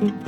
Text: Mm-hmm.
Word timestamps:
Mm-hmm. 0.00 0.27